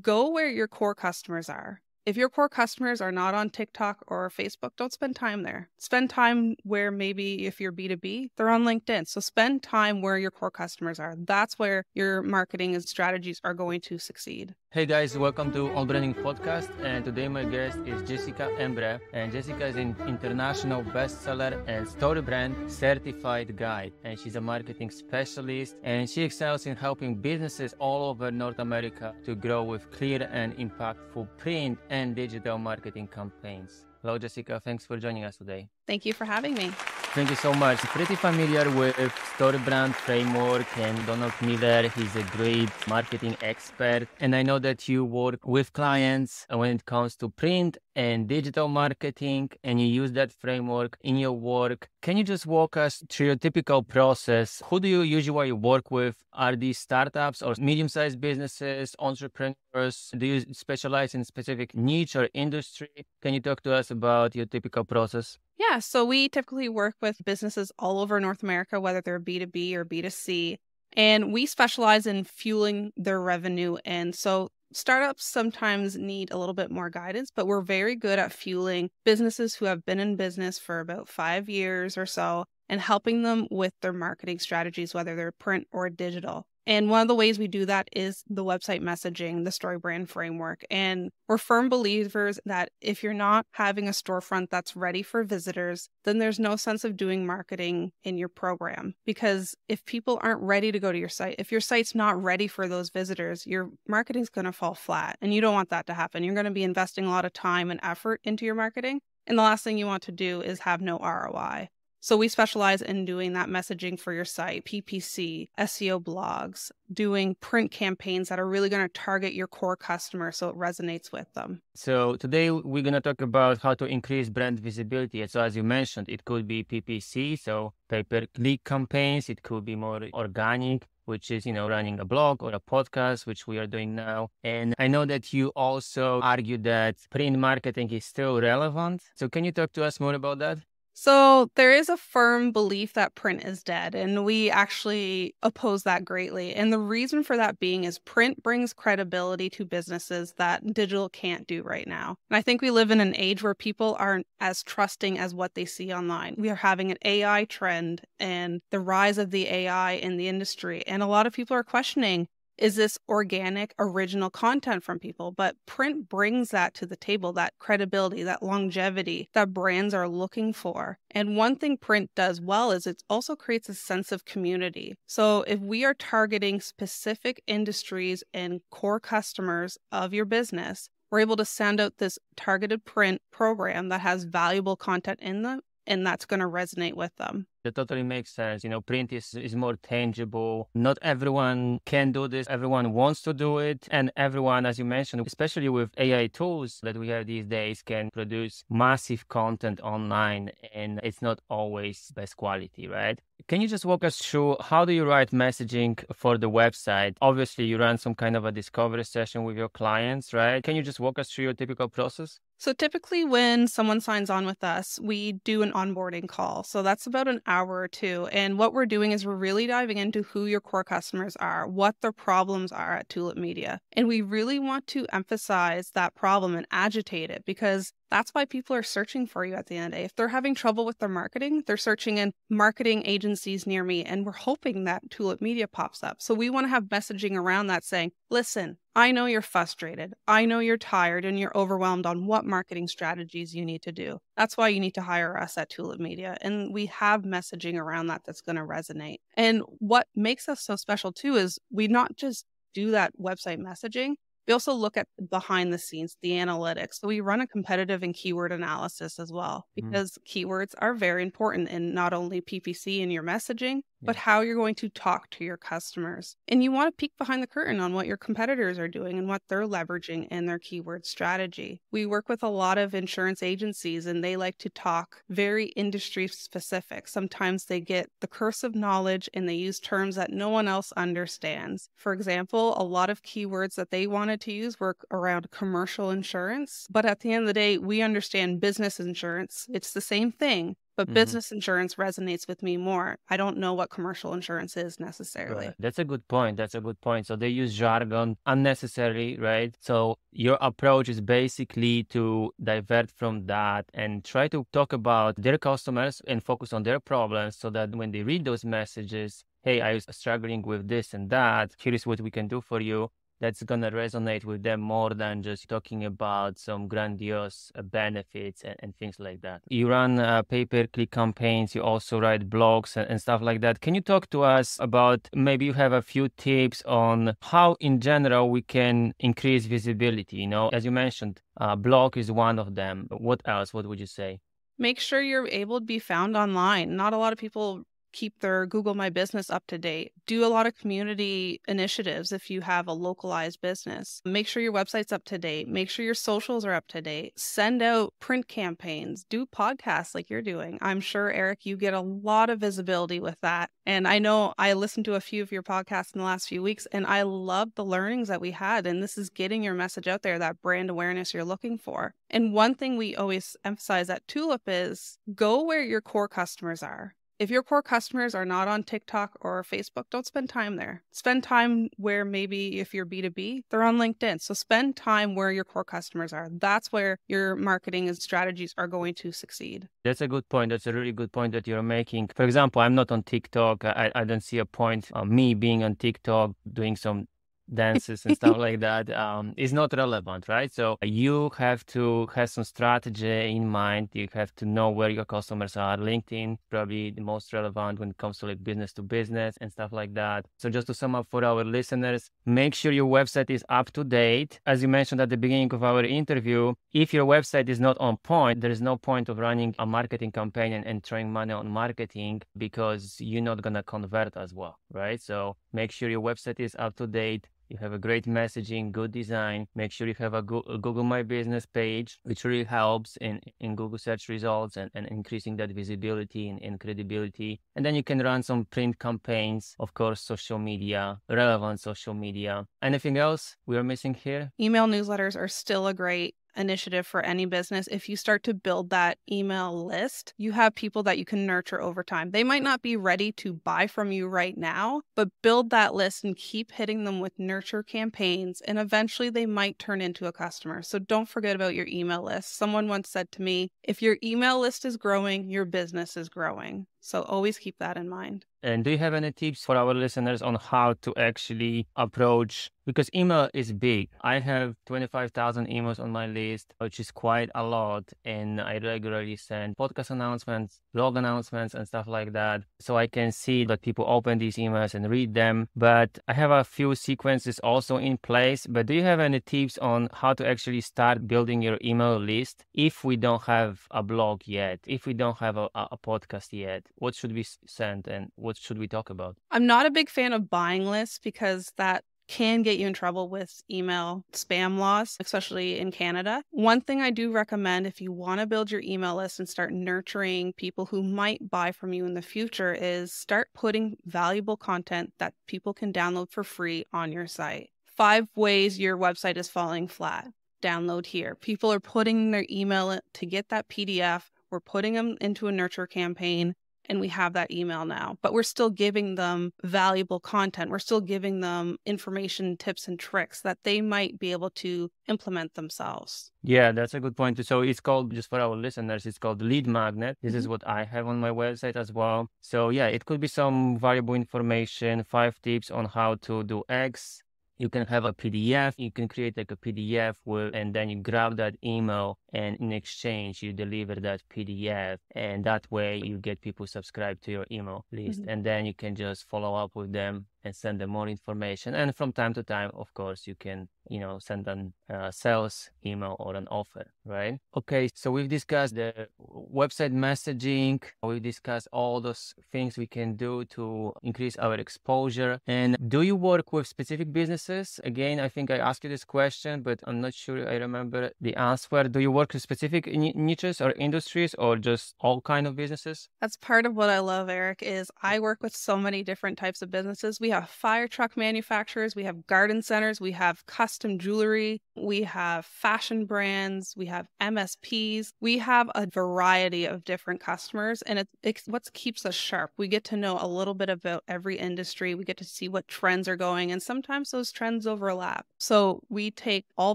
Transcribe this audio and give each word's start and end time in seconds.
go 0.00 0.30
where 0.30 0.48
your 0.48 0.68
core 0.68 0.94
customers 0.94 1.48
are. 1.48 1.80
If 2.08 2.16
your 2.16 2.30
core 2.30 2.48
customers 2.48 3.02
are 3.02 3.12
not 3.12 3.34
on 3.34 3.50
TikTok 3.50 3.98
or 4.06 4.30
Facebook, 4.30 4.70
don't 4.78 4.94
spend 4.94 5.14
time 5.14 5.42
there. 5.42 5.68
Spend 5.76 6.08
time 6.08 6.56
where 6.62 6.90
maybe 6.90 7.44
if 7.44 7.60
you're 7.60 7.70
B2B, 7.70 8.30
they're 8.34 8.48
on 8.48 8.64
LinkedIn. 8.64 9.06
So 9.06 9.20
spend 9.20 9.62
time 9.62 10.00
where 10.00 10.16
your 10.16 10.30
core 10.30 10.50
customers 10.50 10.98
are. 10.98 11.14
That's 11.18 11.58
where 11.58 11.84
your 11.94 12.22
marketing 12.22 12.74
and 12.74 12.82
strategies 12.82 13.42
are 13.44 13.52
going 13.52 13.82
to 13.82 13.98
succeed. 13.98 14.54
Hey 14.70 14.84
guys, 14.84 15.16
welcome 15.16 15.50
to 15.52 15.70
On 15.72 15.86
Branding 15.86 16.12
Podcast. 16.12 16.68
And 16.82 17.02
today 17.02 17.26
my 17.26 17.44
guest 17.44 17.78
is 17.86 18.06
Jessica 18.06 18.50
Embree. 18.58 19.00
And 19.14 19.32
Jessica 19.32 19.66
is 19.66 19.76
an 19.76 19.96
international 20.06 20.82
bestseller 20.82 21.62
and 21.66 21.86
StoryBrand 21.86 22.70
certified 22.70 23.56
guide. 23.56 23.92
And 24.04 24.18
she's 24.18 24.36
a 24.36 24.42
marketing 24.42 24.90
specialist 24.90 25.76
and 25.82 26.08
she 26.08 26.22
excels 26.22 26.66
in 26.66 26.76
helping 26.76 27.14
businesses 27.14 27.74
all 27.78 28.10
over 28.10 28.30
North 28.30 28.58
America 28.58 29.14
to 29.24 29.34
grow 29.34 29.62
with 29.62 29.90
clear 29.90 30.28
and 30.30 30.54
impactful 30.58 31.28
print 31.38 31.78
digital 32.06 32.58
marketing 32.58 33.08
campaigns. 33.08 33.84
Hello, 34.02 34.18
Jessica. 34.18 34.60
Thanks 34.64 34.86
for 34.86 34.98
joining 34.98 35.24
us 35.24 35.36
today. 35.36 35.68
Thank 35.86 36.06
you 36.06 36.12
for 36.12 36.24
having 36.24 36.54
me. 36.54 36.70
Thank 37.14 37.30
you 37.30 37.36
so 37.36 37.52
much. 37.54 37.78
Pretty 37.78 38.14
familiar 38.14 38.70
with 38.70 38.94
StoryBrand 39.36 39.94
framework 39.94 40.66
and 40.78 41.04
Donald 41.06 41.32
Miller. 41.40 41.88
He's 41.88 42.14
a 42.14 42.22
great 42.36 42.70
marketing 42.86 43.36
expert. 43.42 44.06
And 44.20 44.36
I 44.36 44.42
know 44.42 44.58
that 44.60 44.88
you 44.88 45.04
work 45.04 45.44
with 45.44 45.72
clients 45.72 46.46
when 46.50 46.76
it 46.76 46.84
comes 46.84 47.16
to 47.16 47.30
print 47.30 47.78
and 47.96 48.28
digital 48.28 48.68
marketing 48.68 49.50
and 49.64 49.80
you 49.80 49.88
use 49.88 50.12
that 50.12 50.32
framework 50.32 50.96
in 51.00 51.16
your 51.16 51.32
work. 51.32 51.88
Can 52.02 52.16
you 52.18 52.24
just 52.24 52.46
walk 52.46 52.76
us 52.76 53.02
through 53.08 53.26
your 53.26 53.36
typical 53.36 53.82
process? 53.82 54.62
Who 54.66 54.78
do 54.78 54.86
you 54.86 55.00
usually 55.00 55.50
work 55.50 55.90
with? 55.90 56.16
Are 56.34 56.54
these 56.54 56.78
startups 56.78 57.42
or 57.42 57.54
medium-sized 57.58 58.20
businesses, 58.20 58.94
entrepreneurs? 58.98 60.12
Do 60.16 60.26
you 60.26 60.44
specialize 60.52 61.14
in 61.14 61.24
specific 61.24 61.74
niche 61.74 62.14
or 62.14 62.28
industry? 62.32 62.90
Can 63.22 63.34
you 63.34 63.40
talk 63.40 63.62
to 63.62 63.72
us 63.74 63.90
about 63.90 64.36
your 64.36 64.46
typical 64.46 64.84
process? 64.84 65.38
Yeah, 65.58 65.80
so 65.80 66.04
we 66.04 66.28
typically 66.28 66.68
work 66.68 66.94
with 67.00 67.24
businesses 67.24 67.72
all 67.78 67.98
over 68.00 68.20
North 68.20 68.42
America, 68.42 68.80
whether 68.80 69.00
they're 69.00 69.18
B2B 69.18 69.74
or 69.74 69.84
B2C, 69.84 70.58
and 70.92 71.32
we 71.32 71.46
specialize 71.46 72.06
in 72.06 72.24
fueling 72.24 72.92
their 72.96 73.20
revenue. 73.20 73.76
And 73.84 74.14
so 74.14 74.50
startups 74.72 75.24
sometimes 75.24 75.96
need 75.96 76.30
a 76.30 76.38
little 76.38 76.54
bit 76.54 76.70
more 76.70 76.90
guidance, 76.90 77.30
but 77.34 77.46
we're 77.46 77.60
very 77.60 77.96
good 77.96 78.18
at 78.18 78.32
fueling 78.32 78.90
businesses 79.04 79.54
who 79.56 79.64
have 79.64 79.84
been 79.84 79.98
in 79.98 80.16
business 80.16 80.58
for 80.58 80.80
about 80.80 81.08
five 81.08 81.48
years 81.48 81.96
or 81.98 82.06
so 82.06 82.44
and 82.68 82.80
helping 82.80 83.22
them 83.22 83.48
with 83.50 83.72
their 83.80 83.92
marketing 83.92 84.38
strategies, 84.38 84.94
whether 84.94 85.16
they're 85.16 85.32
print 85.32 85.66
or 85.72 85.90
digital. 85.90 86.46
And 86.68 86.90
one 86.90 87.00
of 87.00 87.08
the 87.08 87.14
ways 87.14 87.38
we 87.38 87.48
do 87.48 87.64
that 87.64 87.88
is 87.96 88.22
the 88.28 88.44
website 88.44 88.82
messaging, 88.82 89.44
the 89.44 89.50
StoryBrand 89.50 90.10
framework. 90.10 90.64
And 90.70 91.10
we're 91.26 91.38
firm 91.38 91.70
believers 91.70 92.38
that 92.44 92.68
if 92.82 93.02
you're 93.02 93.14
not 93.14 93.46
having 93.52 93.88
a 93.88 93.92
storefront 93.92 94.50
that's 94.50 94.76
ready 94.76 95.02
for 95.02 95.24
visitors, 95.24 95.88
then 96.04 96.18
there's 96.18 96.38
no 96.38 96.56
sense 96.56 96.84
of 96.84 96.98
doing 96.98 97.24
marketing 97.24 97.92
in 98.04 98.18
your 98.18 98.28
program. 98.28 98.94
Because 99.06 99.54
if 99.66 99.82
people 99.86 100.20
aren't 100.20 100.42
ready 100.42 100.70
to 100.70 100.78
go 100.78 100.92
to 100.92 100.98
your 100.98 101.08
site, 101.08 101.36
if 101.38 101.50
your 101.50 101.62
site's 101.62 101.94
not 101.94 102.22
ready 102.22 102.46
for 102.46 102.68
those 102.68 102.90
visitors, 102.90 103.46
your 103.46 103.70
marketing's 103.88 104.28
going 104.28 104.44
to 104.44 104.52
fall 104.52 104.74
flat. 104.74 105.16
And 105.22 105.32
you 105.32 105.40
don't 105.40 105.54
want 105.54 105.70
that 105.70 105.86
to 105.86 105.94
happen. 105.94 106.22
You're 106.22 106.34
going 106.34 106.44
to 106.44 106.50
be 106.50 106.64
investing 106.64 107.06
a 107.06 107.10
lot 107.10 107.24
of 107.24 107.32
time 107.32 107.70
and 107.70 107.80
effort 107.82 108.20
into 108.24 108.44
your 108.44 108.54
marketing. 108.54 109.00
And 109.26 109.38
the 109.38 109.42
last 109.42 109.64
thing 109.64 109.78
you 109.78 109.86
want 109.86 110.02
to 110.02 110.12
do 110.12 110.42
is 110.42 110.60
have 110.60 110.82
no 110.82 110.98
ROI. 110.98 111.70
So 112.00 112.16
we 112.16 112.28
specialize 112.28 112.80
in 112.80 113.04
doing 113.04 113.32
that 113.32 113.48
messaging 113.48 113.98
for 113.98 114.12
your 114.12 114.24
site, 114.24 114.64
PPC, 114.64 115.48
SEO 115.58 116.02
blogs, 116.02 116.70
doing 116.92 117.36
print 117.40 117.70
campaigns 117.70 118.28
that 118.28 118.38
are 118.38 118.48
really 118.48 118.68
going 118.68 118.86
to 118.86 118.92
target 118.92 119.34
your 119.34 119.48
core 119.48 119.76
customer 119.76 120.30
so 120.30 120.48
it 120.48 120.56
resonates 120.56 121.10
with 121.10 121.32
them. 121.34 121.60
So 121.74 122.16
today 122.16 122.50
we're 122.50 122.82
going 122.82 122.94
to 122.94 123.00
talk 123.00 123.20
about 123.20 123.58
how 123.58 123.74
to 123.74 123.84
increase 123.84 124.28
brand 124.30 124.60
visibility. 124.60 125.26
So 125.26 125.40
as 125.40 125.56
you 125.56 125.64
mentioned, 125.64 126.08
it 126.08 126.24
could 126.24 126.46
be 126.46 126.62
PPC, 126.62 127.38
so 127.38 127.72
pay-per-click 127.88 128.64
campaigns, 128.64 129.28
it 129.28 129.42
could 129.42 129.64
be 129.64 129.76
more 129.76 130.02
organic 130.14 130.86
which 131.08 131.30
is, 131.30 131.46
you 131.46 131.54
know, 131.54 131.66
running 131.66 131.98
a 132.00 132.04
blog 132.04 132.42
or 132.42 132.52
a 132.52 132.60
podcast, 132.60 133.24
which 133.24 133.46
we 133.46 133.56
are 133.56 133.66
doing 133.66 133.94
now. 133.94 134.28
And 134.44 134.74
I 134.78 134.88
know 134.88 135.06
that 135.06 135.32
you 135.32 135.48
also 135.56 136.20
argue 136.20 136.58
that 136.58 136.96
print 137.08 137.38
marketing 137.38 137.88
is 137.90 138.04
still 138.04 138.38
relevant. 138.38 139.02
So 139.14 139.26
can 139.26 139.42
you 139.42 139.52
talk 139.52 139.72
to 139.72 139.84
us 139.84 139.98
more 140.00 140.12
about 140.12 140.38
that? 140.40 140.58
So 141.00 141.48
there 141.54 141.70
is 141.70 141.88
a 141.88 141.96
firm 141.96 142.50
belief 142.50 142.94
that 142.94 143.14
print 143.14 143.44
is 143.44 143.62
dead, 143.62 143.94
and 143.94 144.24
we 144.24 144.50
actually 144.50 145.36
oppose 145.44 145.84
that 145.84 146.04
greatly. 146.04 146.52
And 146.52 146.72
the 146.72 146.80
reason 146.80 147.22
for 147.22 147.36
that 147.36 147.60
being 147.60 147.84
is 147.84 148.00
print 148.00 148.42
brings 148.42 148.72
credibility 148.72 149.48
to 149.50 149.64
businesses 149.64 150.34
that 150.38 150.74
digital 150.74 151.08
can't 151.08 151.46
do 151.46 151.62
right 151.62 151.86
now. 151.86 152.16
And 152.28 152.36
I 152.36 152.42
think 152.42 152.60
we 152.60 152.72
live 152.72 152.90
in 152.90 153.00
an 153.00 153.14
age 153.14 153.44
where 153.44 153.54
people 153.54 153.94
aren't 154.00 154.26
as 154.40 154.64
trusting 154.64 155.20
as 155.20 155.36
what 155.36 155.54
they 155.54 155.66
see 155.66 155.92
online. 155.92 156.34
We 156.36 156.50
are 156.50 156.56
having 156.56 156.90
an 156.90 156.98
AI 157.04 157.44
trend 157.44 158.00
and 158.18 158.60
the 158.72 158.80
rise 158.80 159.18
of 159.18 159.30
the 159.30 159.46
AI 159.46 159.92
in 159.92 160.16
the 160.16 160.26
industry, 160.26 160.84
and 160.84 161.00
a 161.00 161.06
lot 161.06 161.28
of 161.28 161.32
people 161.32 161.54
are 161.54 161.62
questioning 161.62 162.26
is 162.58 162.76
this 162.76 162.98
organic, 163.08 163.74
original 163.78 164.30
content 164.30 164.82
from 164.82 164.98
people. 164.98 165.32
But 165.32 165.56
print 165.66 166.08
brings 166.08 166.50
that 166.50 166.74
to 166.74 166.86
the 166.86 166.96
table 166.96 167.32
that 167.34 167.54
credibility, 167.58 168.22
that 168.24 168.42
longevity 168.42 169.28
that 169.32 169.54
brands 169.54 169.94
are 169.94 170.08
looking 170.08 170.52
for. 170.52 170.98
And 171.10 171.36
one 171.36 171.56
thing 171.56 171.76
print 171.76 172.10
does 172.14 172.40
well 172.40 172.70
is 172.70 172.86
it 172.86 173.02
also 173.08 173.36
creates 173.36 173.68
a 173.68 173.74
sense 173.74 174.12
of 174.12 174.24
community. 174.24 174.96
So 175.06 175.42
if 175.42 175.60
we 175.60 175.84
are 175.84 175.94
targeting 175.94 176.60
specific 176.60 177.42
industries 177.46 178.24
and 178.34 178.60
core 178.70 179.00
customers 179.00 179.78
of 179.92 180.12
your 180.12 180.24
business, 180.24 180.88
we're 181.10 181.20
able 181.20 181.36
to 181.36 181.44
send 181.44 181.80
out 181.80 181.98
this 181.98 182.18
targeted 182.36 182.84
print 182.84 183.22
program 183.30 183.88
that 183.88 184.02
has 184.02 184.24
valuable 184.24 184.76
content 184.76 185.20
in 185.22 185.42
them 185.42 185.60
and 185.86 186.06
that's 186.06 186.26
going 186.26 186.40
to 186.40 186.46
resonate 186.46 186.94
with 186.94 187.14
them. 187.16 187.46
That 187.64 187.74
totally 187.74 188.02
makes 188.02 188.30
sense. 188.30 188.64
You 188.64 188.70
know, 188.70 188.80
print 188.80 189.12
is, 189.12 189.34
is 189.34 189.54
more 189.56 189.76
tangible. 189.76 190.68
Not 190.74 190.98
everyone 191.02 191.80
can 191.84 192.12
do 192.12 192.28
this. 192.28 192.46
Everyone 192.48 192.92
wants 192.92 193.22
to 193.22 193.34
do 193.34 193.58
it. 193.58 193.88
And 193.90 194.12
everyone, 194.16 194.66
as 194.66 194.78
you 194.78 194.84
mentioned, 194.84 195.26
especially 195.26 195.68
with 195.68 195.90
AI 195.98 196.28
tools 196.28 196.80
that 196.82 196.96
we 196.96 197.08
have 197.08 197.26
these 197.26 197.46
days, 197.46 197.82
can 197.82 198.10
produce 198.10 198.64
massive 198.70 199.28
content 199.28 199.80
online 199.80 200.50
and 200.74 201.00
it's 201.02 201.22
not 201.22 201.40
always 201.48 202.12
best 202.14 202.36
quality, 202.36 202.86
right? 202.86 203.18
Can 203.46 203.60
you 203.60 203.68
just 203.68 203.84
walk 203.84 204.04
us 204.04 204.18
through 204.18 204.56
how 204.60 204.84
do 204.84 204.92
you 204.92 205.04
write 205.04 205.30
messaging 205.30 206.02
for 206.14 206.36
the 206.38 206.50
website? 206.50 207.16
Obviously, 207.20 207.64
you 207.64 207.78
run 207.78 207.96
some 207.96 208.14
kind 208.14 208.36
of 208.36 208.44
a 208.44 208.52
discovery 208.52 209.04
session 209.04 209.44
with 209.44 209.56
your 209.56 209.68
clients, 209.68 210.34
right? 210.34 210.62
Can 210.62 210.76
you 210.76 210.82
just 210.82 211.00
walk 211.00 211.18
us 211.18 211.30
through 211.30 211.44
your 211.44 211.54
typical 211.54 211.88
process? 211.88 212.40
So 212.60 212.72
typically 212.72 213.24
when 213.24 213.68
someone 213.68 214.00
signs 214.00 214.30
on 214.30 214.44
with 214.44 214.64
us, 214.64 214.98
we 215.00 215.34
do 215.44 215.62
an 215.62 215.70
onboarding 215.72 216.26
call. 216.26 216.64
So 216.64 216.82
that's 216.82 217.06
about 217.06 217.28
an 217.28 217.40
hour 217.48 217.78
or 217.78 217.88
two. 217.88 218.28
And 218.30 218.58
what 218.58 218.72
we're 218.72 218.86
doing 218.86 219.12
is 219.12 219.26
we're 219.26 219.34
really 219.34 219.66
diving 219.66 219.98
into 219.98 220.22
who 220.22 220.46
your 220.46 220.60
core 220.60 220.84
customers 220.84 221.34
are, 221.36 221.66
what 221.66 221.96
their 222.00 222.12
problems 222.12 222.70
are 222.70 222.96
at 222.96 223.08
Tulip 223.08 223.36
Media. 223.36 223.80
And 223.94 224.06
we 224.06 224.20
really 224.20 224.58
want 224.58 224.86
to 224.88 225.06
emphasize 225.12 225.90
that 225.94 226.14
problem 226.14 226.54
and 226.54 226.66
agitate 226.70 227.30
it 227.30 227.44
because 227.44 227.92
that's 228.10 228.32
why 228.32 228.44
people 228.44 228.74
are 228.74 228.82
searching 228.82 229.26
for 229.26 229.44
you 229.44 229.54
at 229.54 229.66
the 229.66 229.76
end 229.76 229.86
of 229.86 229.90
the 229.92 229.96
day. 229.98 230.04
If 230.04 230.14
they're 230.14 230.28
having 230.28 230.54
trouble 230.54 230.84
with 230.84 230.98
their 230.98 231.08
marketing, 231.08 231.62
they're 231.66 231.76
searching 231.76 232.18
in 232.18 232.32
marketing 232.48 233.02
agencies 233.04 233.66
near 233.66 233.84
me, 233.84 234.04
and 234.04 234.24
we're 234.24 234.32
hoping 234.32 234.84
that 234.84 235.10
Tulip 235.10 235.40
Media 235.40 235.68
pops 235.68 236.02
up. 236.02 236.20
So 236.20 236.34
we 236.34 236.50
want 236.50 236.64
to 236.64 236.70
have 236.70 236.84
messaging 236.84 237.36
around 237.36 237.66
that 237.68 237.84
saying, 237.84 238.12
listen, 238.30 238.78
I 238.94 239.12
know 239.12 239.26
you're 239.26 239.42
frustrated. 239.42 240.14
I 240.26 240.44
know 240.44 240.58
you're 240.58 240.76
tired 240.76 241.24
and 241.24 241.38
you're 241.38 241.56
overwhelmed 241.56 242.06
on 242.06 242.26
what 242.26 242.44
marketing 242.44 242.88
strategies 242.88 243.54
you 243.54 243.64
need 243.64 243.82
to 243.82 243.92
do. 243.92 244.18
That's 244.36 244.56
why 244.56 244.68
you 244.68 244.80
need 244.80 244.94
to 244.94 245.02
hire 245.02 245.38
us 245.38 245.56
at 245.56 245.70
Tulip 245.70 246.00
Media. 246.00 246.36
And 246.40 246.74
we 246.74 246.86
have 246.86 247.22
messaging 247.22 247.76
around 247.76 248.08
that 248.08 248.22
that's 248.24 248.40
going 248.40 248.56
to 248.56 248.62
resonate. 248.62 249.18
And 249.36 249.62
what 249.78 250.08
makes 250.16 250.48
us 250.48 250.62
so 250.62 250.76
special 250.76 251.12
too 251.12 251.36
is 251.36 251.58
we 251.70 251.86
not 251.86 252.16
just 252.16 252.44
do 252.74 252.90
that 252.90 253.12
website 253.20 253.58
messaging, 253.58 254.14
we 254.48 254.54
also 254.54 254.72
look 254.72 254.96
at 254.96 255.06
behind 255.30 255.72
the 255.72 255.78
scenes, 255.78 256.16
the 256.22 256.32
analytics. 256.32 256.94
So 256.94 257.06
we 257.06 257.20
run 257.20 257.42
a 257.42 257.46
competitive 257.46 258.02
and 258.02 258.14
keyword 258.14 258.50
analysis 258.50 259.18
as 259.18 259.30
well, 259.30 259.66
mm-hmm. 259.78 259.90
because 259.90 260.12
mm-hmm. 260.12 260.48
keywords 260.48 260.74
are 260.78 260.94
very 260.94 261.22
important 261.22 261.68
in 261.68 261.94
not 261.94 262.14
only 262.14 262.40
PPC 262.40 263.00
in 263.00 263.10
your 263.10 263.22
messaging, 263.22 263.80
but 264.02 264.16
how 264.16 264.40
you're 264.40 264.54
going 264.54 264.74
to 264.76 264.88
talk 264.88 265.28
to 265.30 265.44
your 265.44 265.56
customers. 265.56 266.36
And 266.48 266.62
you 266.62 266.72
want 266.72 266.88
to 266.88 266.96
peek 266.96 267.12
behind 267.18 267.42
the 267.42 267.46
curtain 267.46 267.80
on 267.80 267.92
what 267.92 268.06
your 268.06 268.16
competitors 268.16 268.78
are 268.78 268.88
doing 268.88 269.18
and 269.18 269.28
what 269.28 269.42
they're 269.48 269.66
leveraging 269.66 270.28
in 270.28 270.46
their 270.46 270.58
keyword 270.58 271.06
strategy. 271.06 271.80
We 271.90 272.06
work 272.06 272.28
with 272.28 272.42
a 272.42 272.48
lot 272.48 272.78
of 272.78 272.94
insurance 272.94 273.42
agencies 273.42 274.06
and 274.06 274.22
they 274.22 274.36
like 274.36 274.58
to 274.58 274.70
talk 274.70 275.22
very 275.28 275.66
industry 275.66 276.28
specific. 276.28 277.08
Sometimes 277.08 277.64
they 277.64 277.80
get 277.80 278.10
the 278.20 278.26
curse 278.26 278.62
of 278.62 278.74
knowledge 278.74 279.28
and 279.34 279.48
they 279.48 279.54
use 279.54 279.80
terms 279.80 280.16
that 280.16 280.32
no 280.32 280.48
one 280.48 280.68
else 280.68 280.92
understands. 280.96 281.88
For 281.96 282.12
example, 282.12 282.74
a 282.80 282.84
lot 282.84 283.10
of 283.10 283.22
keywords 283.22 283.74
that 283.74 283.90
they 283.90 284.06
wanted 284.06 284.40
to 284.42 284.52
use 284.52 284.78
were 284.78 284.96
around 285.10 285.50
commercial 285.50 286.10
insurance. 286.10 286.86
But 286.90 287.04
at 287.04 287.20
the 287.20 287.32
end 287.32 287.42
of 287.42 287.46
the 287.48 287.54
day, 287.54 287.78
we 287.78 288.02
understand 288.02 288.60
business 288.60 289.00
insurance. 289.00 289.66
It's 289.72 289.92
the 289.92 290.00
same 290.00 290.32
thing 290.32 290.76
but 290.98 291.06
mm-hmm. 291.06 291.14
business 291.14 291.52
insurance 291.52 291.94
resonates 291.94 292.48
with 292.48 292.60
me 292.60 292.76
more. 292.76 293.18
I 293.30 293.36
don't 293.36 293.56
know 293.56 293.72
what 293.72 293.88
commercial 293.88 294.34
insurance 294.34 294.76
is 294.76 294.98
necessarily. 294.98 295.66
Right. 295.66 295.74
That's 295.78 296.00
a 296.00 296.04
good 296.04 296.26
point. 296.26 296.56
That's 296.56 296.74
a 296.74 296.80
good 296.80 297.00
point. 297.00 297.28
So 297.28 297.36
they 297.36 297.50
use 297.50 297.72
jargon 297.72 298.36
unnecessarily, 298.46 299.38
right? 299.38 299.72
So 299.80 300.18
your 300.32 300.58
approach 300.60 301.08
is 301.08 301.20
basically 301.20 302.02
to 302.14 302.52
divert 302.60 303.12
from 303.12 303.46
that 303.46 303.84
and 303.94 304.24
try 304.24 304.48
to 304.48 304.66
talk 304.72 304.92
about 304.92 305.36
their 305.38 305.56
customers 305.56 306.20
and 306.26 306.42
focus 306.42 306.72
on 306.72 306.82
their 306.82 306.98
problems 306.98 307.56
so 307.56 307.70
that 307.70 307.94
when 307.94 308.10
they 308.10 308.24
read 308.24 308.44
those 308.44 308.64
messages, 308.64 309.44
hey, 309.62 309.80
I 309.80 309.94
was 309.94 310.06
struggling 310.10 310.62
with 310.62 310.88
this 310.88 311.14
and 311.14 311.30
that. 311.30 311.76
Here 311.78 311.94
is 311.94 312.08
what 312.08 312.20
we 312.20 312.32
can 312.32 312.48
do 312.48 312.60
for 312.60 312.80
you 312.80 313.08
that's 313.40 313.62
going 313.62 313.82
to 313.82 313.90
resonate 313.90 314.44
with 314.44 314.62
them 314.62 314.80
more 314.80 315.10
than 315.10 315.42
just 315.42 315.68
talking 315.68 316.04
about 316.04 316.58
some 316.58 316.88
grandiose 316.88 317.70
uh, 317.74 317.82
benefits 317.82 318.62
and, 318.62 318.76
and, 318.80 318.96
things 318.96 319.18
like 319.18 319.40
that. 319.42 319.62
You 319.68 319.88
run 319.88 320.18
uh, 320.18 320.42
pay 320.42 320.64
per 320.64 320.86
click 320.86 321.10
campaigns, 321.10 321.74
you 321.74 321.82
also 321.82 322.20
write 322.20 322.50
blogs 322.50 322.96
and, 322.96 323.08
and, 323.08 323.20
stuff 323.20 323.40
like 323.40 323.60
that. 323.60 323.80
Can 323.80 323.94
you 323.94 324.00
talk 324.00 324.28
to 324.30 324.42
us 324.42 324.76
about 324.80 325.28
maybe 325.34 325.64
you 325.64 325.72
have 325.74 325.92
a 325.92 326.02
few 326.02 326.28
tips 326.30 326.82
on 326.82 327.36
how, 327.42 327.76
in 327.80 328.00
general, 328.00 328.50
we 328.50 328.62
can 328.62 329.14
increase 329.20 329.66
visibility? 329.66 330.38
You 330.38 330.48
know, 330.48 330.68
as 330.68 330.84
you 330.84 330.90
mentioned, 330.90 331.40
uh, 331.60 331.76
blog 331.76 332.16
is 332.16 332.32
one 332.32 332.58
of 332.58 332.74
them. 332.74 333.08
What 333.10 333.40
else? 333.44 333.72
What 333.72 333.86
would 333.86 334.00
you 334.00 334.06
say? 334.06 334.40
Make 334.78 335.00
sure 335.00 335.20
you're 335.20 335.48
able 335.48 335.80
to 335.80 335.84
be 335.84 335.98
found 335.98 336.36
online. 336.36 336.96
Not 336.96 337.12
a 337.12 337.18
lot 337.18 337.32
of 337.32 337.38
people 337.38 337.84
keep 338.12 338.40
their 338.40 338.66
Google 338.66 338.94
My 338.94 339.10
Business 339.10 339.50
up 339.50 339.66
to 339.68 339.78
date. 339.78 340.12
Do 340.26 340.44
a 340.44 340.48
lot 340.48 340.66
of 340.66 340.76
community 340.76 341.60
initiatives 341.68 342.32
if 342.32 342.50
you 342.50 342.60
have 342.62 342.86
a 342.86 342.92
localized 342.92 343.60
business. 343.60 344.20
Make 344.24 344.46
sure 344.46 344.62
your 344.62 344.72
website's 344.72 345.12
up 345.12 345.24
to 345.26 345.38
date. 345.38 345.68
Make 345.68 345.90
sure 345.90 346.04
your 346.04 346.14
socials 346.14 346.64
are 346.64 346.74
up 346.74 346.86
to 346.88 347.00
date. 347.00 347.38
Send 347.38 347.82
out 347.82 348.14
print 348.20 348.48
campaigns. 348.48 349.24
Do 349.28 349.46
podcasts 349.46 350.14
like 350.14 350.30
you're 350.30 350.42
doing. 350.42 350.78
I'm 350.80 351.00
sure, 351.00 351.30
Eric, 351.30 351.66
you 351.66 351.76
get 351.76 351.94
a 351.94 352.00
lot 352.00 352.50
of 352.50 352.60
visibility 352.60 353.20
with 353.20 353.40
that. 353.40 353.70
And 353.86 354.06
I 354.06 354.18
know 354.18 354.52
I 354.58 354.74
listened 354.74 355.06
to 355.06 355.14
a 355.14 355.20
few 355.20 355.42
of 355.42 355.50
your 355.50 355.62
podcasts 355.62 356.14
in 356.14 356.18
the 356.18 356.26
last 356.26 356.48
few 356.48 356.62
weeks 356.62 356.86
and 356.92 357.06
I 357.06 357.22
love 357.22 357.70
the 357.74 357.84
learnings 357.84 358.28
that 358.28 358.40
we 358.40 358.50
had. 358.50 358.86
And 358.86 359.02
this 359.02 359.16
is 359.16 359.30
getting 359.30 359.62
your 359.62 359.74
message 359.74 360.08
out 360.08 360.22
there, 360.22 360.38
that 360.38 360.60
brand 360.60 360.90
awareness 360.90 361.32
you're 361.32 361.44
looking 361.44 361.78
for. 361.78 362.14
And 362.28 362.52
one 362.52 362.74
thing 362.74 362.96
we 362.96 363.16
always 363.16 363.56
emphasize 363.64 364.10
at 364.10 364.26
Tulip 364.28 364.62
is 364.66 365.18
go 365.34 365.62
where 365.62 365.82
your 365.82 366.02
core 366.02 366.28
customers 366.28 366.82
are 366.82 367.14
if 367.38 367.50
your 367.50 367.62
core 367.62 367.82
customers 367.82 368.34
are 368.34 368.44
not 368.44 368.68
on 368.68 368.82
TikTok 368.82 369.36
or 369.40 369.62
Facebook, 369.62 370.04
don't 370.10 370.26
spend 370.26 370.48
time 370.48 370.76
there. 370.76 371.02
Spend 371.12 371.44
time 371.44 371.88
where 371.96 372.24
maybe 372.24 372.80
if 372.80 372.92
you're 372.92 373.06
B2B, 373.06 373.62
they're 373.70 373.82
on 373.82 373.98
LinkedIn. 373.98 374.40
So 374.40 374.54
spend 374.54 374.96
time 374.96 375.34
where 375.34 375.52
your 375.52 375.64
core 375.64 375.84
customers 375.84 376.32
are. 376.32 376.48
That's 376.50 376.92
where 376.92 377.18
your 377.28 377.54
marketing 377.54 378.08
and 378.08 378.16
strategies 378.16 378.74
are 378.76 378.88
going 378.88 379.14
to 379.14 379.32
succeed. 379.32 379.88
That's 380.04 380.20
a 380.20 380.28
good 380.28 380.48
point. 380.48 380.70
That's 380.70 380.86
a 380.86 380.92
really 380.92 381.12
good 381.12 381.32
point 381.32 381.52
that 381.52 381.66
you're 381.66 381.82
making. 381.82 382.28
For 382.34 382.44
example, 382.44 382.82
I'm 382.82 382.94
not 382.94 383.12
on 383.12 383.22
TikTok. 383.22 383.84
I, 383.84 384.10
I 384.14 384.24
don't 384.24 384.42
see 384.42 384.58
a 384.58 384.66
point 384.66 385.10
of 385.12 385.28
me 385.28 385.54
being 385.54 385.84
on 385.84 385.96
TikTok 385.96 386.52
doing 386.72 386.96
some 386.96 387.28
dances 387.72 388.24
and 388.24 388.36
stuff 388.36 388.56
like 388.56 388.80
that 388.80 389.10
um, 389.10 389.54
is 389.56 389.72
not 389.72 389.92
relevant, 389.92 390.48
right? 390.48 390.72
So 390.72 390.96
you 391.02 391.50
have 391.58 391.84
to 391.86 392.28
have 392.34 392.50
some 392.50 392.64
strategy 392.64 393.56
in 393.56 393.68
mind. 393.68 394.10
You 394.12 394.28
have 394.32 394.54
to 394.56 394.66
know 394.66 394.90
where 394.90 395.10
your 395.10 395.24
customers 395.24 395.76
are. 395.76 395.96
LinkedIn 395.96 396.58
probably 396.70 397.10
the 397.10 397.20
most 397.20 397.52
relevant 397.52 397.98
when 397.98 398.10
it 398.10 398.16
comes 398.18 398.38
to 398.38 398.46
like 398.46 398.62
business 398.62 398.92
to 398.94 399.02
business 399.02 399.56
and 399.60 399.70
stuff 399.70 399.92
like 399.92 400.14
that. 400.14 400.46
So 400.56 400.70
just 400.70 400.86
to 400.88 400.94
sum 400.94 401.14
up 401.14 401.26
for 401.30 401.44
our 401.44 401.64
listeners, 401.64 402.30
make 402.46 402.74
sure 402.74 402.92
your 402.92 403.10
website 403.10 403.50
is 403.50 403.64
up 403.68 403.90
to 403.92 404.04
date. 404.04 404.60
As 404.66 404.82
you 404.82 404.88
mentioned 404.88 405.20
at 405.20 405.30
the 405.30 405.36
beginning 405.36 405.72
of 405.72 405.84
our 405.84 406.04
interview, 406.04 406.74
if 406.92 407.12
your 407.12 407.26
website 407.26 407.68
is 407.68 407.80
not 407.80 407.96
on 407.98 408.16
point, 408.18 408.60
there 408.60 408.70
is 408.70 408.80
no 408.80 408.96
point 408.96 409.28
of 409.28 409.38
running 409.38 409.74
a 409.78 409.86
marketing 409.86 410.32
campaign 410.32 410.72
and, 410.72 410.86
and 410.86 411.04
throwing 411.04 411.32
money 411.32 411.52
on 411.52 411.68
marketing 411.68 412.42
because 412.56 413.16
you're 413.20 413.42
not 413.42 413.62
gonna 413.62 413.82
convert 413.82 414.36
as 414.36 414.54
well, 414.54 414.78
right? 414.92 415.20
So 415.20 415.56
make 415.72 415.92
sure 415.92 416.08
your 416.08 416.22
website 416.22 416.60
is 416.60 416.74
up 416.78 416.96
to 416.96 417.06
date 417.06 417.46
you 417.68 417.76
have 417.78 417.92
a 417.92 417.98
great 417.98 418.26
messaging, 418.26 418.92
good 418.92 419.12
design. 419.12 419.66
Make 419.74 419.92
sure 419.92 420.06
you 420.06 420.14
have 420.18 420.34
a, 420.34 420.42
Google 420.42 421.04
My 421.04 421.22
Business 421.22 421.66
page, 421.66 422.18
which 422.22 422.44
really 422.44 422.64
helps 422.64 423.16
in, 423.18 423.40
in 423.60 423.76
Google 423.76 423.98
search 423.98 424.28
results 424.28 424.76
and, 424.76 424.90
and 424.94 425.06
increasing 425.08 425.56
that 425.56 425.70
visibility 425.70 426.48
and, 426.48 426.60
and 426.62 426.80
credibility. 426.80 427.60
And 427.76 427.84
then 427.84 427.94
you 427.94 428.02
can 428.02 428.20
run 428.20 428.42
some 428.42 428.64
print 428.66 428.98
campaigns, 428.98 429.74
of 429.78 429.94
course, 429.94 430.20
social 430.22 430.58
media, 430.58 431.18
relevant 431.28 431.80
social 431.80 432.14
media. 432.14 432.66
Anything 432.82 433.18
else 433.18 433.56
we 433.66 433.76
are 433.76 433.84
missing 433.84 434.14
here? 434.14 434.52
Email 434.60 434.86
newsletters 434.86 435.36
are 435.36 435.48
still 435.48 435.86
a 435.86 435.94
great 435.94 436.34
initiative 436.58 437.06
for 437.06 437.20
any 437.22 437.46
business, 437.46 437.88
if 437.88 438.08
you 438.08 438.16
start 438.16 438.42
to 438.44 438.54
build 438.54 438.90
that 438.90 439.18
email 439.30 439.86
list, 439.86 440.34
you 440.36 440.52
have 440.52 440.74
people 440.74 441.02
that 441.04 441.18
you 441.18 441.24
can 441.24 441.46
nurture 441.46 441.80
over 441.80 442.02
time. 442.02 442.30
They 442.30 442.44
might 442.44 442.62
not 442.62 442.82
be 442.82 442.96
ready 442.96 443.32
to 443.32 443.54
buy 443.54 443.86
from 443.86 444.12
you 444.12 444.26
right 444.28 444.56
now, 444.56 445.02
but 445.14 445.28
build 445.42 445.70
that 445.70 445.94
list 445.94 446.24
and 446.24 446.36
keep 446.36 446.72
hitting 446.72 447.04
them 447.04 447.20
with 447.20 447.38
nurture 447.38 447.82
campaigns, 447.82 448.60
and 448.62 448.78
eventually 448.78 449.30
they 449.30 449.46
might 449.46 449.78
turn 449.78 450.00
into 450.00 450.26
a 450.26 450.32
customer. 450.32 450.82
So 450.82 450.98
don't 450.98 451.28
forget 451.28 451.56
about 451.56 451.74
your 451.74 451.86
email 451.86 452.22
list. 452.22 452.56
Someone 452.56 452.88
once 452.88 453.08
said 453.08 453.30
to 453.32 453.42
me, 453.42 453.70
if 453.82 454.02
your 454.02 454.18
email 454.22 454.60
list 454.60 454.84
is 454.84 454.96
growing, 454.96 455.48
your 455.50 455.64
business 455.64 456.16
is 456.16 456.28
growing. 456.28 456.86
So 457.08 457.22
always 457.22 457.56
keep 457.56 457.78
that 457.78 457.96
in 457.96 458.06
mind. 458.10 458.44
And 458.62 458.84
do 458.84 458.90
you 458.90 458.98
have 458.98 459.14
any 459.14 459.30
tips 459.32 459.64
for 459.64 459.76
our 459.76 459.94
listeners 459.94 460.42
on 460.42 460.56
how 460.56 460.94
to 461.02 461.14
actually 461.16 461.86
approach? 461.96 462.70
Because 462.84 463.10
email 463.14 463.48
is 463.54 463.72
big. 463.72 464.08
I 464.22 464.40
have 464.40 464.74
25,000 464.86 465.68
emails 465.68 466.00
on 466.00 466.10
my 466.10 466.26
list, 466.26 466.74
which 466.78 466.98
is 466.98 467.10
quite 467.10 467.50
a 467.54 467.62
lot. 467.62 468.04
And 468.24 468.60
I 468.60 468.78
regularly 468.78 469.36
send 469.36 469.76
podcast 469.76 470.10
announcements, 470.10 470.80
blog 470.94 471.16
announcements, 471.16 471.74
and 471.74 471.86
stuff 471.86 472.08
like 472.08 472.32
that. 472.32 472.62
So 472.80 472.96
I 472.96 473.06
can 473.06 473.30
see 473.30 473.64
that 473.66 473.82
people 473.82 474.06
open 474.08 474.38
these 474.38 474.56
emails 474.56 474.94
and 474.94 475.08
read 475.08 475.34
them. 475.34 475.68
But 475.76 476.18
I 476.26 476.32
have 476.32 476.50
a 476.50 476.64
few 476.64 476.94
sequences 476.94 477.58
also 477.60 477.98
in 477.98 478.16
place. 478.16 478.66
But 478.66 478.86
do 478.86 478.94
you 478.94 479.02
have 479.02 479.20
any 479.20 479.40
tips 479.40 479.78
on 479.78 480.08
how 480.12 480.32
to 480.32 480.48
actually 480.48 480.80
start 480.80 481.28
building 481.28 481.62
your 481.62 481.78
email 481.84 482.18
list 482.18 482.64
if 482.74 483.04
we 483.04 483.16
don't 483.16 483.42
have 483.42 483.86
a 483.90 484.02
blog 484.02 484.42
yet, 484.46 484.80
if 484.86 485.06
we 485.06 485.12
don't 485.12 485.38
have 485.38 485.58
a, 485.58 485.68
a 485.74 485.98
podcast 485.98 486.48
yet? 486.52 486.86
What 486.98 487.14
should 487.14 487.32
we 487.32 487.44
send 487.66 488.06
and 488.08 488.30
what 488.36 488.56
should 488.56 488.78
we 488.78 488.88
talk 488.88 489.10
about? 489.10 489.36
I'm 489.50 489.66
not 489.66 489.86
a 489.86 489.90
big 489.90 490.10
fan 490.10 490.32
of 490.32 490.50
buying 490.50 490.84
lists 490.84 491.18
because 491.22 491.72
that 491.76 492.04
can 492.28 492.62
get 492.62 492.78
you 492.78 492.86
in 492.86 492.92
trouble 492.92 493.28
with 493.28 493.62
email 493.70 494.22
spam 494.32 494.78
laws, 494.78 495.16
especially 495.18 495.78
in 495.78 495.90
Canada. 495.90 496.42
One 496.50 496.80
thing 496.80 497.00
I 497.00 497.10
do 497.10 497.32
recommend 497.32 497.86
if 497.86 498.00
you 498.00 498.12
want 498.12 498.40
to 498.40 498.46
build 498.46 498.70
your 498.70 498.82
email 498.84 499.16
list 499.16 499.38
and 499.38 499.48
start 499.48 499.72
nurturing 499.72 500.52
people 500.52 500.86
who 500.86 501.02
might 501.02 501.50
buy 501.50 501.72
from 501.72 501.94
you 501.94 502.04
in 502.04 502.14
the 502.14 502.22
future 502.22 502.76
is 502.78 503.12
start 503.12 503.48
putting 503.54 503.96
valuable 504.04 504.56
content 504.56 505.12
that 505.18 505.34
people 505.46 505.72
can 505.72 505.92
download 505.92 506.30
for 506.30 506.44
free 506.44 506.84
on 506.92 507.10
your 507.10 507.26
site. 507.26 507.70
Five 507.86 508.28
ways 508.36 508.78
your 508.78 508.96
website 508.96 509.38
is 509.38 509.48
falling 509.48 509.88
flat. 509.88 510.28
Download 510.62 511.06
here. 511.06 511.34
People 511.34 511.72
are 511.72 511.80
putting 511.80 512.30
their 512.30 512.44
email 512.50 512.98
to 513.14 513.26
get 513.26 513.48
that 513.48 513.68
PDF. 513.68 514.24
We're 514.50 514.60
putting 514.60 514.94
them 514.94 515.16
into 515.20 515.48
a 515.48 515.52
nurture 515.52 515.86
campaign 515.86 516.54
and 516.88 517.00
we 517.00 517.08
have 517.08 517.34
that 517.34 517.50
email 517.50 517.84
now, 517.84 518.16
but 518.22 518.32
we're 518.32 518.42
still 518.42 518.70
giving 518.70 519.14
them 519.14 519.52
valuable 519.62 520.20
content. 520.20 520.70
We're 520.70 520.78
still 520.78 521.00
giving 521.00 521.40
them 521.40 521.76
information, 521.84 522.56
tips, 522.56 522.88
and 522.88 522.98
tricks 522.98 523.42
that 523.42 523.58
they 523.64 523.80
might 523.80 524.18
be 524.18 524.32
able 524.32 524.50
to 524.50 524.90
implement 525.08 525.54
themselves. 525.54 526.30
Yeah, 526.42 526.72
that's 526.72 526.94
a 526.94 527.00
good 527.00 527.16
point. 527.16 527.44
So 527.44 527.60
it's 527.60 527.80
called, 527.80 528.14
just 528.14 528.28
for 528.30 528.40
our 528.40 528.56
listeners, 528.56 529.06
it's 529.06 529.18
called 529.18 529.42
Lead 529.42 529.66
Magnet. 529.66 530.16
This 530.22 530.30
mm-hmm. 530.30 530.38
is 530.38 530.48
what 530.48 530.66
I 530.66 530.84
have 530.84 531.06
on 531.06 531.20
my 531.20 531.30
website 531.30 531.76
as 531.76 531.92
well. 531.92 532.30
So 532.40 532.70
yeah, 532.70 532.86
it 532.86 533.04
could 533.04 533.20
be 533.20 533.28
some 533.28 533.78
valuable 533.78 534.14
information, 534.14 535.04
five 535.04 535.40
tips 535.42 535.70
on 535.70 535.86
how 535.86 536.16
to 536.22 536.42
do 536.44 536.62
X, 536.68 537.22
you 537.58 537.68
can 537.68 537.86
have 537.86 538.04
a 538.04 538.12
PDF. 538.12 538.74
You 538.76 538.90
can 538.92 539.08
create 539.08 539.36
like 539.36 539.50
a 539.50 539.56
PDF 539.56 540.14
with, 540.24 540.54
and 540.54 540.72
then 540.72 540.88
you 540.88 541.02
grab 541.02 541.36
that 541.36 541.56
email 541.64 542.18
and 542.32 542.56
in 542.56 542.72
exchange 542.72 543.42
you 543.42 543.52
deliver 543.52 543.96
that 543.96 544.22
PDF. 544.34 544.98
And 545.14 545.44
that 545.44 545.70
way 545.70 546.00
you 546.02 546.18
get 546.18 546.40
people 546.40 546.66
subscribed 546.66 547.22
to 547.24 547.32
your 547.32 547.46
email 547.50 547.84
list. 547.90 548.20
Mm-hmm. 548.20 548.30
And 548.30 548.44
then 548.44 548.64
you 548.64 548.74
can 548.74 548.94
just 548.94 549.28
follow 549.28 549.54
up 549.54 549.72
with 549.74 549.92
them 549.92 550.26
and 550.44 550.54
send 550.54 550.80
them 550.80 550.90
more 550.90 551.08
information. 551.08 551.74
And 551.74 551.94
from 551.94 552.12
time 552.12 552.32
to 552.34 552.42
time, 552.42 552.70
of 552.74 552.94
course, 552.94 553.26
you 553.26 553.34
can, 553.34 553.68
you 553.88 554.00
know, 554.00 554.18
send 554.18 554.44
them 554.44 554.72
uh, 554.92 555.08
a 555.08 555.12
sales 555.12 555.70
email 555.84 556.16
or 556.18 556.34
an 556.34 556.46
offer, 556.50 556.86
right? 557.04 557.38
Okay, 557.56 557.88
so 557.94 558.10
we've 558.10 558.28
discussed 558.28 558.74
the 558.74 559.08
website 559.54 559.92
messaging. 559.92 560.82
We've 561.02 561.22
discussed 561.22 561.68
all 561.72 562.00
those 562.00 562.34
things 562.52 562.76
we 562.76 562.86
can 562.86 563.16
do 563.16 563.44
to 563.56 563.92
increase 564.02 564.36
our 564.36 564.54
exposure. 564.54 565.40
And 565.46 565.76
do 565.88 566.02
you 566.02 566.16
work 566.16 566.52
with 566.52 566.66
specific 566.66 567.12
businesses? 567.12 567.80
Again, 567.84 568.20
I 568.20 568.28
think 568.28 568.50
I 568.50 568.58
asked 568.58 568.84
you 568.84 568.90
this 568.90 569.04
question, 569.04 569.62
but 569.62 569.80
I'm 569.84 570.00
not 570.00 570.14
sure 570.14 570.48
I 570.48 570.56
remember 570.56 571.10
the 571.20 571.34
answer. 571.36 571.84
Do 571.84 572.00
you 572.00 572.10
work 572.10 572.32
with 572.34 572.42
specific 572.42 572.86
niches 572.86 573.60
or 573.60 573.72
industries 573.72 574.34
or 574.34 574.56
just 574.56 574.94
all 575.00 575.20
kind 575.20 575.46
of 575.46 575.56
businesses? 575.56 576.08
That's 576.20 576.36
part 576.36 576.66
of 576.66 576.74
what 576.74 576.90
I 576.90 576.98
love, 576.98 577.28
Eric, 577.28 577.62
is 577.62 577.90
I 578.02 578.20
work 578.20 578.42
with 578.42 578.54
so 578.54 578.76
many 578.76 579.02
different 579.02 579.38
types 579.38 579.62
of 579.62 579.70
businesses. 579.70 580.20
We 580.20 580.30
have 580.30 580.48
fire 580.48 580.88
truck 580.88 581.16
manufacturers, 581.16 581.96
we 581.96 582.04
have 582.04 582.26
garden 582.26 582.62
centers, 582.62 583.00
we 583.00 583.12
have 583.12 583.44
customers 583.46 583.77
custom 583.78 583.96
jewelry, 583.96 584.60
we 584.74 585.02
have 585.02 585.46
fashion 585.46 586.04
brands, 586.04 586.74
we 586.76 586.86
have 586.86 587.06
MSPs, 587.20 588.10
we 588.20 588.38
have 588.38 588.68
a 588.74 588.88
variety 588.88 589.66
of 589.66 589.84
different 589.84 590.20
customers, 590.20 590.82
and 590.82 590.98
it's, 590.98 591.10
it's 591.22 591.46
what 591.46 591.72
keeps 591.74 592.04
us 592.04 592.16
sharp. 592.16 592.50
We 592.56 592.66
get 592.66 592.82
to 592.84 592.96
know 592.96 593.18
a 593.20 593.28
little 593.28 593.54
bit 593.54 593.70
about 593.70 594.02
every 594.08 594.36
industry, 594.36 594.96
we 594.96 595.04
get 595.04 595.16
to 595.18 595.24
see 595.24 595.48
what 595.48 595.68
trends 595.68 596.08
are 596.08 596.16
going, 596.16 596.50
and 596.50 596.60
sometimes 596.60 597.12
those 597.12 597.30
trends 597.30 597.68
overlap. 597.68 598.26
So 598.38 598.82
we 598.88 599.10
take 599.10 599.46
all 599.56 599.74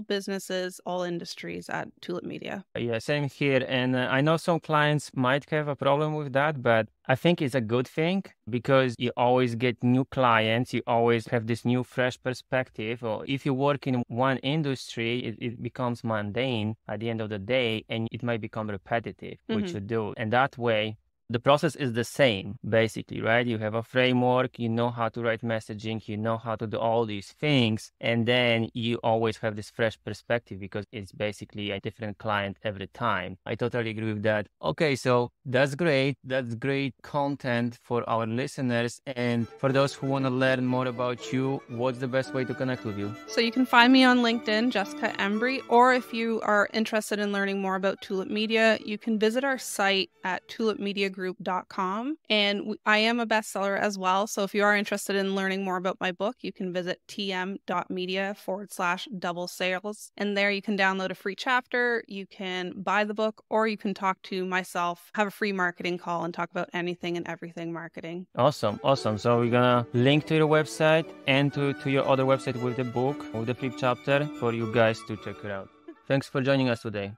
businesses, 0.00 0.80
all 0.86 1.02
industries 1.02 1.68
at 1.68 1.88
Tulip 2.00 2.24
Media. 2.24 2.64
Yeah, 2.76 2.98
same 2.98 3.28
here. 3.28 3.64
And 3.68 3.94
uh, 3.94 4.08
I 4.10 4.22
know 4.22 4.38
some 4.38 4.58
clients 4.58 5.10
might 5.14 5.48
have 5.50 5.68
a 5.68 5.76
problem 5.76 6.14
with 6.14 6.32
that, 6.32 6.62
but 6.62 6.88
I 7.06 7.14
think 7.14 7.42
it's 7.42 7.54
a 7.54 7.60
good 7.60 7.86
thing 7.86 8.24
because 8.48 8.94
you 8.98 9.12
always 9.16 9.54
get 9.54 9.82
new 9.82 10.06
clients, 10.06 10.72
you 10.72 10.82
always 10.86 11.26
have 11.28 11.46
this 11.46 11.64
new 11.64 11.84
fresh 11.84 12.20
perspective. 12.22 13.04
Or 13.04 13.24
if 13.28 13.44
you 13.44 13.52
work 13.52 13.86
in 13.86 14.02
one 14.08 14.38
industry, 14.38 15.18
it, 15.24 15.36
it 15.38 15.62
becomes 15.62 16.02
mundane 16.02 16.76
at 16.88 17.00
the 17.00 17.10
end 17.10 17.20
of 17.20 17.28
the 17.28 17.38
day 17.38 17.84
and 17.90 18.08
it 18.10 18.22
might 18.22 18.40
become 18.40 18.70
repetitive, 18.70 19.36
mm-hmm. 19.48 19.56
which 19.56 19.72
you 19.72 19.80
do. 19.80 20.14
And 20.16 20.32
that 20.32 20.56
way, 20.56 20.96
the 21.34 21.40
process 21.40 21.74
is 21.74 21.94
the 21.94 22.04
same 22.04 22.56
basically 22.80 23.20
right? 23.20 23.44
You 23.44 23.58
have 23.58 23.74
a 23.74 23.82
framework 23.82 24.50
you 24.56 24.68
know 24.68 24.90
how 24.90 25.08
to 25.14 25.20
write 25.20 25.42
messaging 25.42 26.06
you 26.06 26.16
know 26.16 26.36
how 26.38 26.54
to 26.60 26.66
do 26.74 26.78
all 26.78 27.04
these 27.06 27.30
things 27.44 27.90
and 28.00 28.24
then 28.24 28.68
you 28.72 28.94
always 29.02 29.36
have 29.38 29.56
this 29.56 29.68
fresh 29.68 29.96
perspective 30.04 30.60
because 30.60 30.86
it's 30.92 31.10
basically 31.10 31.72
a 31.72 31.80
different 31.80 32.18
client 32.18 32.58
every 32.62 32.86
time. 32.86 33.36
I 33.44 33.56
totally 33.56 33.90
agree 33.90 34.12
with 34.12 34.22
that. 34.22 34.46
Okay 34.62 34.94
so 34.94 35.32
that's 35.44 35.74
great. 35.74 36.14
That's 36.22 36.54
great 36.54 36.94
content 37.02 37.78
for 37.82 38.08
our 38.08 38.26
listeners. 38.26 39.00
And 39.04 39.48
for 39.60 39.72
those 39.72 39.92
who 39.92 40.06
want 40.06 40.24
to 40.26 40.30
learn 40.30 40.64
more 40.64 40.86
about 40.86 41.32
you 41.32 41.60
what's 41.80 41.98
the 41.98 42.08
best 42.16 42.32
way 42.32 42.44
to 42.44 42.54
connect 42.54 42.84
with 42.84 42.96
you? 42.96 43.12
So 43.26 43.40
you 43.40 43.50
can 43.50 43.66
find 43.66 43.92
me 43.92 44.04
on 44.04 44.18
linkedin 44.18 44.70
jessica 44.70 45.12
embree 45.18 45.62
or 45.68 45.94
if 45.94 46.14
you 46.14 46.40
are 46.42 46.68
interested 46.72 47.18
in 47.18 47.32
learning 47.32 47.60
more 47.60 47.74
about 47.74 48.00
tulip 48.02 48.28
media 48.28 48.78
you 48.84 48.98
can 48.98 49.18
visit 49.18 49.42
our 49.42 49.58
site 49.58 50.10
at 50.22 50.46
tulipmedia 50.48 51.10
group.com. 51.24 52.16
And 52.28 52.76
I 52.84 52.98
am 52.98 53.18
a 53.20 53.26
bestseller 53.26 53.78
as 53.78 53.98
well. 53.98 54.26
So 54.26 54.42
if 54.42 54.54
you 54.54 54.62
are 54.62 54.76
interested 54.76 55.16
in 55.16 55.34
learning 55.34 55.64
more 55.64 55.76
about 55.76 55.98
my 56.00 56.12
book, 56.12 56.36
you 56.40 56.52
can 56.52 56.72
visit 56.72 57.00
tm.media 57.08 58.34
forward 58.44 58.72
slash 58.72 59.08
double 59.18 59.48
sales. 59.48 60.12
And 60.16 60.36
there 60.36 60.50
you 60.50 60.62
can 60.62 60.76
download 60.76 61.10
a 61.10 61.14
free 61.14 61.34
chapter, 61.34 62.04
you 62.08 62.26
can 62.26 62.72
buy 62.76 63.04
the 63.04 63.14
book, 63.14 63.42
or 63.48 63.66
you 63.66 63.78
can 63.78 63.94
talk 63.94 64.20
to 64.24 64.44
myself, 64.44 65.10
have 65.14 65.28
a 65.28 65.30
free 65.30 65.52
marketing 65.52 65.98
call, 65.98 66.24
and 66.24 66.34
talk 66.34 66.50
about 66.50 66.68
anything 66.72 67.16
and 67.16 67.26
everything 67.26 67.72
marketing. 67.72 68.26
Awesome. 68.36 68.78
Awesome. 68.84 69.16
So 69.18 69.38
we're 69.38 69.50
going 69.50 69.84
to 69.84 69.86
link 69.96 70.26
to 70.26 70.34
your 70.34 70.48
website 70.48 71.06
and 71.26 71.52
to, 71.54 71.72
to 71.74 71.90
your 71.90 72.06
other 72.06 72.24
website 72.24 72.60
with 72.62 72.76
the 72.76 72.84
book, 72.84 73.18
with 73.32 73.46
the 73.46 73.54
free 73.54 73.72
chapter 73.76 74.28
for 74.40 74.52
you 74.52 74.72
guys 74.72 75.00
to 75.08 75.16
check 75.16 75.36
it 75.44 75.50
out. 75.50 75.68
Thanks 76.06 76.28
for 76.28 76.42
joining 76.42 76.68
us 76.68 76.82
today. 76.82 77.12